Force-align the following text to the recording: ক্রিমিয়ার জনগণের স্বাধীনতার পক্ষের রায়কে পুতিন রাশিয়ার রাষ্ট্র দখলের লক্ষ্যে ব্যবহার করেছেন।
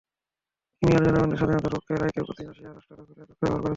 ক্রিমিয়ার 0.81 1.03
জনগণের 1.07 1.37
স্বাধীনতার 1.39 1.73
পক্ষের 1.75 1.97
রায়কে 2.01 2.21
পুতিন 2.27 2.45
রাশিয়ার 2.47 2.75
রাষ্ট্র 2.75 2.93
দখলের 2.99 3.17
লক্ষ্যে 3.19 3.35
ব্যবহার 3.41 3.55
করেছেন। 3.55 3.69